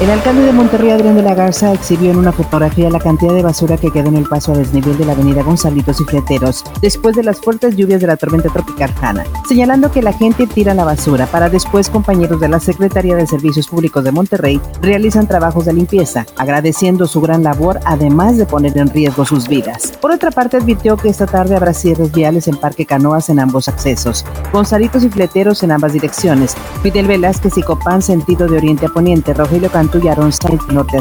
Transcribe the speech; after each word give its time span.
El 0.00 0.10
alcalde 0.10 0.42
de 0.42 0.52
Monterrey, 0.52 0.92
Adrián 0.92 1.16
de 1.16 1.24
la 1.24 1.34
Garza, 1.34 1.72
exhibió 1.72 2.12
en 2.12 2.18
una 2.18 2.30
fotografía 2.30 2.88
la 2.88 3.00
cantidad 3.00 3.34
de 3.34 3.42
basura 3.42 3.76
que 3.76 3.90
quedó 3.90 4.08
en 4.08 4.14
el 4.14 4.28
paso 4.28 4.52
a 4.52 4.56
desnivel 4.56 4.96
de 4.96 5.04
la 5.04 5.10
avenida 5.10 5.42
Gonzalitos 5.42 6.00
y 6.00 6.04
Fleteros 6.04 6.62
después 6.80 7.16
de 7.16 7.24
las 7.24 7.40
fuertes 7.40 7.74
lluvias 7.74 8.00
de 8.00 8.06
la 8.06 8.16
tormenta 8.16 8.48
tropical 8.48 8.94
Hanna, 9.02 9.24
señalando 9.48 9.90
que 9.90 10.00
la 10.00 10.12
gente 10.12 10.46
tira 10.46 10.72
la 10.72 10.84
basura 10.84 11.26
para 11.26 11.50
después 11.50 11.90
compañeros 11.90 12.40
de 12.40 12.48
la 12.48 12.60
Secretaría 12.60 13.16
de 13.16 13.26
Servicios 13.26 13.66
Públicos 13.66 14.04
de 14.04 14.12
Monterrey 14.12 14.60
realizan 14.80 15.26
trabajos 15.26 15.64
de 15.64 15.72
limpieza, 15.72 16.26
agradeciendo 16.36 17.08
su 17.08 17.20
gran 17.20 17.42
labor 17.42 17.80
además 17.84 18.36
de 18.36 18.46
poner 18.46 18.78
en 18.78 18.90
riesgo 18.90 19.24
sus 19.24 19.48
vidas. 19.48 19.94
Por 20.00 20.12
otra 20.12 20.30
parte, 20.30 20.58
advirtió 20.58 20.96
que 20.96 21.08
esta 21.08 21.26
tarde 21.26 21.56
habrá 21.56 21.74
cierres 21.74 22.12
viales 22.12 22.46
en 22.46 22.56
Parque 22.56 22.86
Canoas 22.86 23.30
en 23.30 23.40
ambos 23.40 23.66
accesos, 23.68 24.24
Gonzalitos 24.52 25.02
y 25.02 25.08
Fleteros 25.08 25.64
en 25.64 25.72
ambas 25.72 25.92
direcciones, 25.92 26.54
Fidel 26.84 27.08
Velázquez 27.08 27.58
y 27.58 27.62
Copán 27.62 28.00
sentido 28.00 28.46
de 28.46 28.58
oriente 28.58 28.86
a 28.86 28.90
poniente, 28.90 29.34
Y 29.58 30.72
norte 30.72 30.98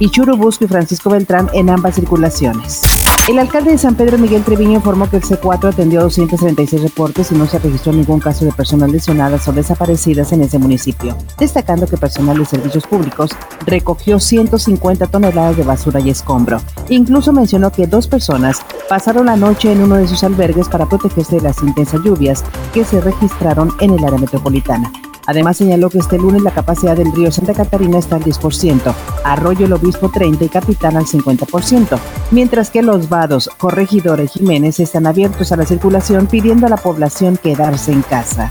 y 0.00 0.06
y 0.06 0.68
Francisco 0.68 1.10
Beltrán 1.10 1.50
en 1.52 1.70
ambas 1.70 1.96
circulaciones. 1.96 2.82
El 3.28 3.40
alcalde 3.40 3.72
de 3.72 3.78
San 3.78 3.96
Pedro, 3.96 4.18
Miguel 4.18 4.44
Treviño, 4.44 4.74
informó 4.74 5.10
que 5.10 5.16
el 5.16 5.22
C4 5.22 5.70
atendió 5.70 6.00
236 6.02 6.82
reportes 6.82 7.32
y 7.32 7.34
no 7.34 7.46
se 7.46 7.58
registró 7.58 7.92
ningún 7.92 8.20
caso 8.20 8.44
de 8.44 8.52
personas 8.52 8.92
lesionadas 8.92 9.48
o 9.48 9.52
desaparecidas 9.52 10.30
en 10.32 10.42
ese 10.42 10.58
municipio, 10.58 11.16
destacando 11.36 11.88
que 11.88 11.96
personal 11.96 12.38
de 12.38 12.44
servicios 12.44 12.86
públicos 12.86 13.30
recogió 13.66 14.20
150 14.20 15.08
toneladas 15.08 15.56
de 15.56 15.64
basura 15.64 15.98
y 15.98 16.10
escombro. 16.10 16.60
Incluso 16.88 17.32
mencionó 17.32 17.72
que 17.72 17.88
dos 17.88 18.06
personas 18.06 18.60
pasaron 18.88 19.26
la 19.26 19.36
noche 19.36 19.72
en 19.72 19.82
uno 19.82 19.96
de 19.96 20.06
sus 20.06 20.22
albergues 20.22 20.68
para 20.68 20.86
protegerse 20.86 21.36
de 21.36 21.42
las 21.42 21.60
intensas 21.62 22.00
lluvias 22.04 22.44
que 22.72 22.84
se 22.84 23.00
registraron 23.00 23.72
en 23.80 23.94
el 23.94 24.04
área 24.04 24.18
metropolitana. 24.18 24.92
Además 25.26 25.56
señaló 25.56 25.90
que 25.90 25.98
este 25.98 26.18
lunes 26.18 26.42
la 26.42 26.52
capacidad 26.52 26.96
del 26.96 27.12
río 27.12 27.30
Santa 27.30 27.52
Catarina 27.52 27.98
está 27.98 28.16
al 28.16 28.24
10%, 28.24 28.94
Arroyo 29.24 29.66
el 29.66 29.72
Obispo 29.72 30.08
30 30.08 30.44
y 30.44 30.48
Capitán 30.48 30.96
al 30.96 31.06
50%, 31.06 31.98
mientras 32.30 32.70
que 32.70 32.82
los 32.82 33.08
vados 33.08 33.50
Corregidora 33.58 34.22
y 34.22 34.28
Jiménez 34.28 34.80
están 34.80 35.06
abiertos 35.06 35.52
a 35.52 35.56
la 35.56 35.66
circulación 35.66 36.26
pidiendo 36.26 36.66
a 36.66 36.70
la 36.70 36.76
población 36.76 37.36
quedarse 37.36 37.92
en 37.92 38.02
casa. 38.02 38.50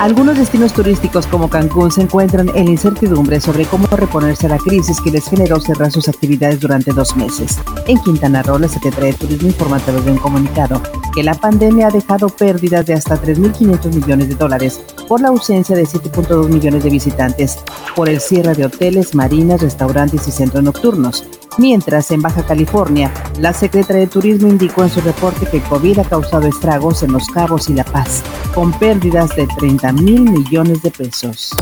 Algunos 0.00 0.38
destinos 0.38 0.72
turísticos 0.72 1.26
como 1.26 1.50
Cancún 1.50 1.92
se 1.92 2.00
encuentran 2.00 2.50
en 2.54 2.68
incertidumbre 2.68 3.38
sobre 3.38 3.66
cómo 3.66 3.86
reponerse 3.88 4.46
a 4.46 4.48
la 4.48 4.56
crisis 4.56 4.98
que 4.98 5.10
les 5.10 5.28
generó 5.28 5.60
cerrar 5.60 5.92
sus 5.92 6.08
actividades 6.08 6.58
durante 6.58 6.92
dos 6.92 7.14
meses. 7.16 7.58
En 7.86 7.98
Quintana 7.98 8.42
Roo, 8.42 8.58
la 8.58 8.68
Secretaría 8.68 9.10
de 9.10 9.18
Turismo 9.18 9.48
informa 9.48 9.76
a 9.76 9.80
través 9.80 10.06
de 10.06 10.12
un 10.12 10.16
comunicado 10.16 10.80
que 11.14 11.22
la 11.22 11.34
pandemia 11.34 11.88
ha 11.88 11.90
dejado 11.90 12.28
pérdidas 12.28 12.86
de 12.86 12.94
hasta 12.94 13.20
3.500 13.20 13.94
millones 13.94 14.28
de 14.28 14.34
dólares 14.34 14.80
por 15.08 15.20
la 15.20 15.28
ausencia 15.28 15.76
de 15.76 15.84
7.2 15.84 16.48
millones 16.48 16.84
de 16.84 16.90
visitantes, 16.90 17.58
por 17.96 18.08
el 18.08 18.20
cierre 18.20 18.54
de 18.54 18.66
hoteles, 18.66 19.14
marinas, 19.14 19.60
restaurantes 19.60 20.26
y 20.28 20.30
centros 20.30 20.62
nocturnos. 20.62 21.24
Mientras, 21.58 22.10
en 22.10 22.22
Baja 22.22 22.44
California, 22.44 23.12
la 23.38 23.52
Secretaría 23.52 24.02
de 24.02 24.06
Turismo 24.06 24.48
indicó 24.48 24.82
en 24.82 24.90
su 24.90 25.00
reporte 25.00 25.46
que 25.46 25.60
COVID 25.60 26.00
ha 26.00 26.04
causado 26.04 26.46
estragos 26.46 27.02
en 27.02 27.12
Los 27.12 27.26
Cabos 27.28 27.68
y 27.68 27.74
La 27.74 27.84
Paz, 27.84 28.22
con 28.54 28.72
pérdidas 28.78 29.34
de 29.36 29.46
30 29.46 29.92
mil 29.92 30.22
millones 30.22 30.82
de 30.82 30.90
pesos. 30.90 31.52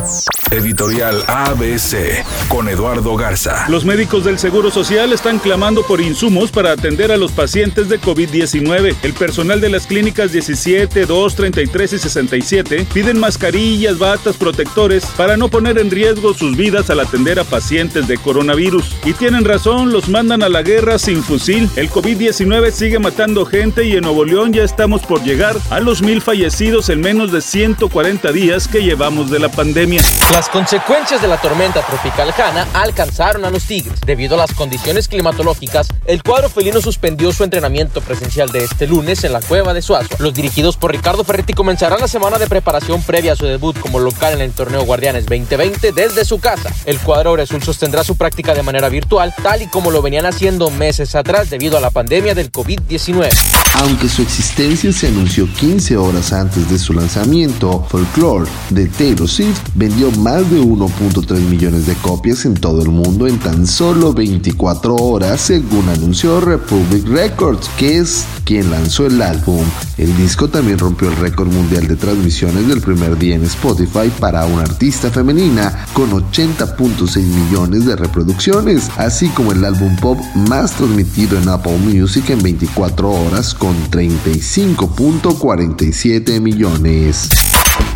Editorial 0.51 1.23
ABC 1.27 2.25
con 2.49 2.69
Eduardo 2.69 3.17
Garza. 3.17 3.67
Los 3.69 3.85
médicos 3.85 4.25
del 4.25 4.39
Seguro 4.39 4.71
Social 4.71 5.13
están 5.13 5.39
clamando 5.39 5.83
por 5.83 6.01
insumos 6.01 6.51
para 6.51 6.73
atender 6.73 7.13
a 7.13 7.19
los 7.19 7.33
pacientes 7.33 7.89
de 7.89 8.01
COVID-19. 8.01 8.97
El 9.03 9.13
personal 9.13 9.61
de 9.61 9.69
las 9.69 9.87
clínicas 9.87 10.33
17, 10.33 11.05
2, 11.05 11.35
33 11.35 11.93
y 11.93 11.99
67 11.99 12.87
piden 12.93 13.21
mascarillas, 13.21 13.99
batas, 13.99 14.37
protectores 14.37 15.05
para 15.17 15.37
no 15.37 15.49
poner 15.49 15.79
en 15.79 15.91
riesgo 15.91 16.33
sus 16.33 16.57
vidas 16.57 16.89
al 16.89 17.01
atender 17.01 17.39
a 17.39 17.45
pacientes 17.45 18.09
de 18.09 18.17
coronavirus. 18.17 18.97
Y 19.05 19.13
tienen 19.13 19.45
razón, 19.45 19.78
los 19.87 20.09
mandan 20.09 20.43
a 20.43 20.49
la 20.49 20.63
guerra 20.63 20.99
sin 20.99 21.23
fusil. 21.23 21.71
El 21.77 21.91
COVID-19 21.91 22.71
sigue 22.71 22.99
matando 22.99 23.47
gente 23.47 23.85
y 23.85 23.93
en 23.93 24.03
Nuevo 24.03 24.25
León 24.25 24.53
ya 24.53 24.63
estamos 24.63 25.03
por 25.03 25.23
llegar 25.23 25.57
a 25.71 25.81
los 25.81 26.03
mil 26.03 26.21
fallecidos 26.21 26.89
en 26.89 27.01
menos 27.01 27.33
de 27.33 27.41
140 27.41 28.33
días 28.33 28.69
que 28.69 28.83
llevamos 28.83 29.31
de 29.31 29.39
la 29.39 29.49
pandemia. 29.49 30.03
Las 30.33 30.49
consecuencias 30.49 31.23
de 31.23 31.29
la 31.29 31.41
tormenta 31.41 31.81
tropical 31.83 32.35
Hanna 32.37 32.67
alcanzaron 32.75 33.45
a 33.45 33.51
los 33.51 33.65
Tigres. 33.65 34.01
Debido 34.05 34.35
a 34.35 34.39
las 34.39 34.53
condiciones 34.53 35.09
climatológicas, 35.09 35.89
el 36.07 36.23
cuadro 36.23 36.49
felino 36.49 36.81
suspendió 36.81 37.33
su 37.33 37.45
entrenamiento 37.45 38.01
presencial 38.01 38.51
de 38.51 38.65
este 38.65 38.87
lunes 38.87 39.25
en 39.25 39.33
la 39.33 39.41
cueva 39.41 39.73
de 39.75 39.83
Suazo. 39.83 40.17
Los 40.19 40.35
dirigidos 40.35 40.77
por 40.77 40.93
Ricardo 40.93 41.25
Ferretti 41.25 41.53
comenzarán 41.53 42.01
la 42.01 42.09
semana 42.09 42.39
de 42.39 42.49
preparación 42.49 43.03
previa 43.03 43.35
a 43.35 43.37
su 43.37 43.47
debut 43.47 43.79
como 43.79 43.99
local 43.99 44.35
en 44.35 44.41
el 44.41 44.53
torneo 44.53 44.85
Guardianes 44.85 45.27
2020 45.27 45.93
desde 45.93 46.25
su 46.25 46.41
casa. 46.41 46.73
El 46.85 46.99
cuadro 46.99 47.33
Oresul 47.33 47.63
sostendrá 47.63 48.05
su 48.05 48.17
práctica 48.17 48.55
de 48.55 48.63
manera 48.63 48.89
virtual, 48.89 49.35
tal 49.43 49.63
y 49.63 49.68
como 49.69 49.91
lo 49.91 50.03
venían 50.03 50.27
haciendo 50.27 50.71
meses 50.71 51.15
atrás 51.15 51.51
debido 51.51 51.77
a 51.77 51.81
la 51.81 51.91
pandemia 51.91 52.35
del 52.35 52.51
COVID-19. 52.51 53.68
Aunque 53.75 54.09
su 54.09 54.23
existencia 54.23 54.93
se 54.93 55.09
anunció 55.09 55.47
15 55.53 55.97
horas 55.97 56.33
antes 56.33 56.69
de 56.69 56.79
su 56.79 56.93
lanzamiento, 56.93 57.87
Folklore 57.89 58.51
de 58.71 58.87
Taylor 58.87 59.29
Swift 59.29 59.61
vendió 59.75 60.11
más 60.13 60.51
de 60.51 60.61
1.3 60.61 61.39
millones 61.43 61.87
de 61.87 61.95
copias 61.95 62.45
en 62.45 62.55
todo 62.55 62.83
el 62.83 62.89
mundo 62.89 63.27
en 63.27 63.39
tan 63.39 63.67
solo 63.67 64.13
24 64.13 64.97
horas, 64.97 65.41
según 65.41 65.89
anunció 65.89 66.41
Republic 66.41 67.07
Records, 67.07 67.69
que 67.79 67.99
es 67.99 68.25
quien 68.45 68.71
lanzó 68.71 69.07
el 69.07 69.21
álbum. 69.21 69.63
El 69.99 70.17
disco 70.17 70.49
también 70.49 70.79
rompió 70.79 71.09
el 71.09 71.17
récord 71.17 71.49
mundial 71.53 71.87
de 71.87 71.97
transmisiones 71.97 72.67
del 72.67 72.81
primer 72.81 73.19
día 73.19 73.37
en 73.37 73.45
Spotify 73.45 74.11
para 74.19 74.47
una 74.47 74.63
artista 74.63 75.11
femenina, 75.11 75.87
con 75.93 76.11
80.6 76.11 77.23
millones 77.23 77.85
de 77.85 77.95
reproducciones, 77.95 78.91
así 78.97 79.29
como 79.29 79.53
el 79.53 79.65
álbum 79.65 79.95
pop 79.97 80.19
más 80.35 80.73
transmitido 80.73 81.39
en 81.39 81.49
Apple 81.49 81.77
Music 81.79 82.31
en 82.31 82.43
24 82.43 83.11
horas, 83.11 83.55
con 83.59 83.77
35.47 83.91 86.41
millones. 86.41 87.29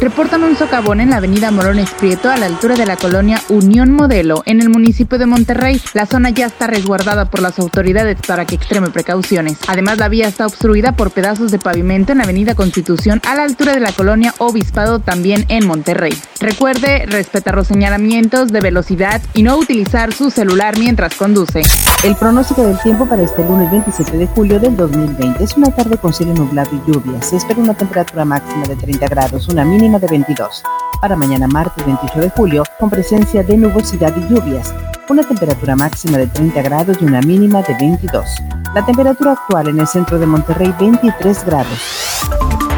Reportan 0.00 0.43
un 0.43 0.56
socavón 0.56 1.00
en 1.00 1.10
la 1.10 1.19
avenida 1.19 1.53
Morones 1.53 1.91
Prieto 1.91 2.28
a 2.28 2.37
la 2.37 2.47
altura 2.47 2.75
de 2.75 2.87
la 2.87 2.97
colonia 2.97 3.41
Unión 3.48 3.93
Modelo 3.93 4.43
en 4.47 4.60
el 4.60 4.69
municipio 4.69 5.16
de 5.16 5.26
Monterrey. 5.26 5.81
La 5.94 6.06
zona 6.06 6.31
ya 6.31 6.47
está 6.47 6.66
resguardada 6.66 7.26
por 7.26 7.41
las 7.41 7.59
autoridades 7.60 8.19
para 8.26 8.44
que 8.44 8.56
extreme 8.56 8.91
precauciones. 8.91 9.59
Además, 9.69 9.98
la 9.98 10.09
vía 10.09 10.26
está 10.26 10.47
obstruida 10.47 10.97
por 10.97 11.12
pedazos 11.12 11.53
de 11.53 11.60
pavimento 11.60 12.10
en 12.10 12.19
la 12.19 12.25
avenida 12.25 12.56
Constitución 12.56 13.20
a 13.28 13.37
la 13.37 13.44
altura 13.44 13.75
de 13.75 13.81
la 13.81 13.93
colonia 13.93 14.34
Obispado 14.38 14.98
también 14.98 15.44
en 15.48 15.66
Monterrey. 15.66 16.12
Recuerde 16.41 17.06
respetar 17.06 17.54
los 17.54 17.69
señalamientos 17.69 18.50
de 18.50 18.60
velocidad 18.60 19.22
y 19.34 19.44
no 19.44 19.56
utilizar 19.56 20.12
su 20.12 20.31
celular 20.31 20.78
mientras 20.78 21.14
conduce. 21.14 21.62
El 22.03 22.16
pronóstico 22.16 22.64
del 22.64 22.78
tiempo 22.81 23.06
para 23.06 23.22
este 23.22 23.44
lunes 23.44 23.70
27 23.70 24.16
de 24.16 24.26
julio 24.26 24.59
del 24.59 24.76
2020 24.76 25.44
es 25.44 25.56
una 25.56 25.70
tarde 25.70 25.97
con 25.97 26.12
cielo 26.12 26.34
nublado 26.34 26.70
y 26.72 26.91
lluvia. 26.91 27.22
Se 27.22 27.37
espera 27.37 27.60
una 27.60 27.75
temperatura 27.75 28.25
máxima 28.25 28.66
de 28.66 28.75
30 28.75 29.06
grados, 29.06 29.49
una 29.49 29.64
mínima 29.72 29.99
de 29.99 30.06
22. 30.06 30.62
Para 31.00 31.16
mañana 31.16 31.49
martes 31.49 31.84
28 31.87 32.21
de 32.21 32.31
julio, 32.31 32.62
con 32.78 32.91
presencia 32.91 33.43
de 33.43 33.56
nubosidad 33.56 34.15
y 34.16 34.28
lluvias, 34.28 34.75
una 35.09 35.22
temperatura 35.22 35.75
máxima 35.77 36.19
de 36.19 36.27
30 36.27 36.60
grados 36.62 36.99
y 37.00 37.05
una 37.06 37.22
mínima 37.22 37.62
de 37.62 37.75
22. 37.75 38.25
La 38.75 38.84
temperatura 38.84 39.32
actual 39.32 39.69
en 39.69 39.81
el 39.81 39.87
centro 39.87 40.19
de 40.19 40.27
Monterrey 40.27 40.75
23 40.78 41.44
grados. 41.47 41.78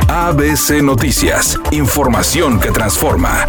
ABC 0.08 0.82
Noticias, 0.82 1.58
información 1.72 2.60
que 2.60 2.70
transforma. 2.70 3.44